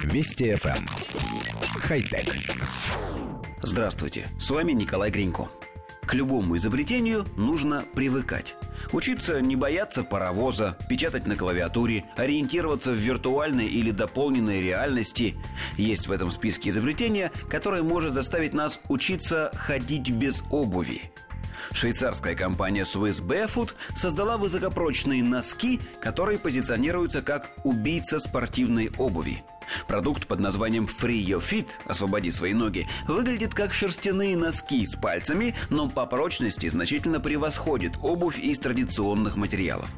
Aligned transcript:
Вести 0.00 0.50
FM. 0.52 0.76
Эм. 0.76 0.86
Хай-тек. 1.80 2.34
Здравствуйте, 3.62 4.28
с 4.38 4.50
вами 4.50 4.72
Николай 4.72 5.10
Гринько. 5.10 5.48
К 6.06 6.14
любому 6.14 6.56
изобретению 6.56 7.24
нужно 7.36 7.84
привыкать. 7.94 8.56
Учиться 8.90 9.40
не 9.40 9.54
бояться 9.54 10.02
паровоза, 10.02 10.76
печатать 10.88 11.26
на 11.26 11.36
клавиатуре, 11.36 12.04
ориентироваться 12.16 12.90
в 12.90 12.96
виртуальной 12.96 13.66
или 13.66 13.92
дополненной 13.92 14.60
реальности. 14.60 15.36
Есть 15.76 16.08
в 16.08 16.12
этом 16.12 16.30
списке 16.32 16.70
изобретения, 16.70 17.30
которое 17.48 17.82
может 17.82 18.14
заставить 18.14 18.54
нас 18.54 18.80
учиться 18.88 19.52
ходить 19.54 20.10
без 20.10 20.42
обуви. 20.50 21.12
Швейцарская 21.70 22.34
компания 22.34 22.82
Swiss 22.82 23.24
Barefoot 23.24 23.74
создала 23.94 24.36
высокопрочные 24.36 25.22
носки, 25.22 25.80
которые 26.00 26.38
позиционируются 26.38 27.22
как 27.22 27.50
убийца 27.62 28.18
спортивной 28.18 28.90
обуви. 28.98 29.44
Продукт 29.86 30.26
под 30.26 30.40
названием 30.40 30.84
Free 30.84 31.24
Your 31.24 31.40
Feet– 31.40 31.66
«Освободи 31.86 32.30
свои 32.30 32.54
ноги» 32.54 32.86
выглядит 33.06 33.54
как 33.54 33.72
шерстяные 33.72 34.36
носки 34.36 34.84
с 34.86 34.94
пальцами, 34.94 35.54
но 35.70 35.88
по 35.88 36.06
прочности 36.06 36.68
значительно 36.68 37.20
превосходит 37.20 37.92
обувь 38.02 38.38
из 38.38 38.58
традиционных 38.58 39.36
материалов. 39.36 39.88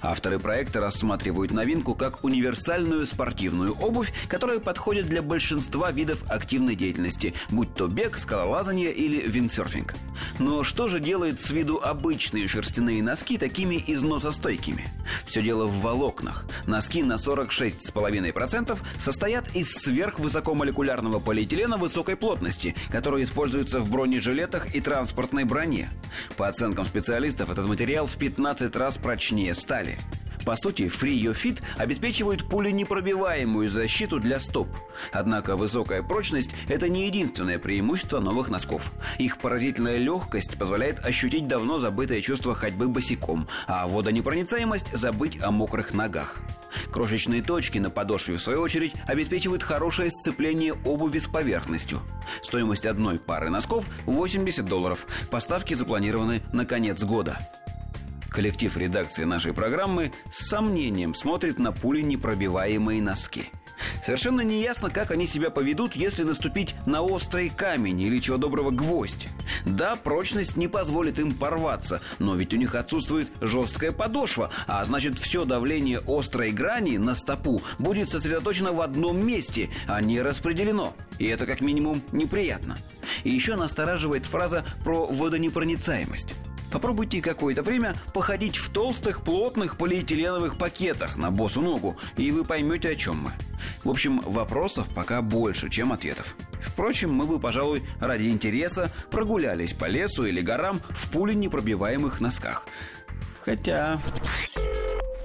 Авторы 0.00 0.38
проекта 0.38 0.80
рассматривают 0.80 1.52
новинку 1.52 1.94
как 1.94 2.24
универсальную 2.24 3.06
спортивную 3.06 3.74
обувь, 3.74 4.12
которая 4.28 4.58
подходит 4.58 5.06
для 5.06 5.22
большинства 5.22 5.90
видов 5.90 6.22
активной 6.28 6.74
деятельности, 6.74 7.34
будь 7.50 7.74
то 7.74 7.88
бег, 7.88 8.18
скалолазание 8.18 8.92
или 8.92 9.28
виндсерфинг. 9.28 9.94
Но 10.38 10.62
что 10.62 10.88
же 10.88 11.00
делает 11.00 11.40
с 11.40 11.50
виду 11.50 11.80
обычные 11.82 12.48
шерстяные 12.48 13.02
носки 13.02 13.38
такими 13.38 13.82
износостойкими? 13.86 14.88
Все 15.26 15.42
дело 15.42 15.66
в 15.66 15.80
волокнах. 15.80 16.46
Носки 16.66 17.02
на 17.02 17.14
46,5% 17.14 18.78
состоят 19.12 19.54
из 19.54 19.70
сверхвысокомолекулярного 19.74 21.20
полиэтилена 21.20 21.76
высокой 21.76 22.16
плотности, 22.16 22.74
который 22.88 23.24
используется 23.24 23.78
в 23.80 23.90
бронежилетах 23.90 24.74
и 24.74 24.80
транспортной 24.80 25.44
броне. 25.44 25.90
По 26.38 26.48
оценкам 26.48 26.86
специалистов, 26.86 27.50
этот 27.50 27.68
материал 27.68 28.06
в 28.06 28.16
15 28.16 28.74
раз 28.74 28.96
прочнее 28.96 29.52
стали. 29.52 29.98
По 30.44 30.56
сути, 30.56 30.82
Free 30.82 31.18
Your 31.20 31.34
Fit 31.34 31.62
обеспечивает 31.76 32.48
пуленепробиваемую 32.48 33.68
защиту 33.68 34.18
для 34.18 34.40
стоп. 34.40 34.68
Однако 35.12 35.56
высокая 35.56 36.02
прочность– 36.02 36.54
это 36.68 36.88
не 36.88 37.06
единственное 37.06 37.58
преимущество 37.58 38.20
новых 38.20 38.48
носков. 38.48 38.90
Их 39.18 39.38
поразительная 39.38 39.98
легкость 39.98 40.58
позволяет 40.58 41.04
ощутить 41.04 41.46
давно 41.46 41.78
забытое 41.78 42.20
чувство 42.20 42.54
ходьбы 42.54 42.88
босиком, 42.88 43.46
а 43.66 43.86
водонепроницаемость– 43.86 44.86
забыть 44.92 45.40
о 45.42 45.50
мокрых 45.50 45.94
ногах. 45.94 46.40
Крошечные 46.90 47.42
точки 47.42 47.78
на 47.78 47.90
подошве, 47.90 48.36
в 48.36 48.42
свою 48.42 48.60
очередь, 48.60 48.94
обеспечивают 49.06 49.62
хорошее 49.62 50.10
сцепление 50.10 50.74
обуви 50.84 51.18
с 51.18 51.26
поверхностью. 51.26 52.00
Стоимость 52.42 52.86
одной 52.86 53.18
пары 53.18 53.50
носков– 53.50 53.84
80 54.06 54.64
долларов. 54.64 55.06
Поставки 55.30 55.74
запланированы 55.74 56.42
на 56.52 56.64
конец 56.64 57.02
года. 57.02 57.38
Коллектив 58.32 58.74
редакции 58.78 59.24
нашей 59.24 59.52
программы 59.52 60.10
с 60.30 60.48
сомнением 60.48 61.14
смотрит 61.14 61.58
на 61.58 61.70
пули 61.70 62.00
непробиваемые 62.00 63.02
носки. 63.02 63.50
Совершенно 64.02 64.40
неясно, 64.40 64.88
как 64.90 65.10
они 65.10 65.26
себя 65.26 65.50
поведут, 65.50 65.94
если 65.94 66.22
наступить 66.22 66.74
на 66.86 67.02
острый 67.02 67.50
камень 67.50 68.00
или 68.00 68.20
чего 68.20 68.38
доброго 68.38 68.70
гвоздь. 68.70 69.28
Да, 69.66 69.96
прочность 69.96 70.56
не 70.56 70.66
позволит 70.66 71.18
им 71.18 71.32
порваться, 71.32 72.00
но 72.18 72.34
ведь 72.34 72.54
у 72.54 72.56
них 72.56 72.74
отсутствует 72.74 73.28
жесткая 73.40 73.92
подошва, 73.92 74.50
а 74.66 74.82
значит 74.84 75.18
все 75.18 75.44
давление 75.44 76.00
острой 76.06 76.52
грани 76.52 76.96
на 76.96 77.14
стопу 77.14 77.60
будет 77.78 78.08
сосредоточено 78.08 78.72
в 78.72 78.80
одном 78.80 79.24
месте, 79.26 79.68
а 79.86 80.00
не 80.00 80.22
распределено. 80.22 80.94
И 81.18 81.26
это 81.26 81.44
как 81.44 81.60
минимум 81.60 82.02
неприятно. 82.12 82.78
И 83.24 83.30
еще 83.30 83.56
настораживает 83.56 84.24
фраза 84.24 84.64
про 84.84 85.06
водонепроницаемость. 85.06 86.34
Попробуйте 86.72 87.20
какое-то 87.20 87.62
время 87.62 87.94
походить 88.14 88.56
в 88.56 88.70
толстых, 88.72 89.22
плотных 89.22 89.76
полиэтиленовых 89.76 90.56
пакетах 90.56 91.16
на 91.16 91.30
босу 91.30 91.60
ногу, 91.60 91.98
и 92.16 92.30
вы 92.30 92.44
поймете, 92.44 92.90
о 92.90 92.96
чем 92.96 93.18
мы. 93.24 93.32
В 93.84 93.90
общем, 93.90 94.20
вопросов 94.20 94.88
пока 94.94 95.20
больше, 95.20 95.68
чем 95.68 95.92
ответов. 95.92 96.34
Впрочем, 96.60 97.12
мы 97.12 97.26
бы, 97.26 97.38
пожалуй, 97.38 97.82
ради 98.00 98.28
интереса 98.28 98.90
прогулялись 99.10 99.74
по 99.74 99.84
лесу 99.84 100.24
или 100.24 100.40
горам 100.40 100.80
в 100.90 101.10
пуле 101.10 101.34
непробиваемых 101.34 102.20
носках. 102.20 102.66
Хотя... 103.42 104.00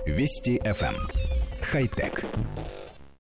Вести 0.06 0.60
FM. 0.64 0.96
Эм. 0.96 0.96
Хай-тек. 1.72 2.24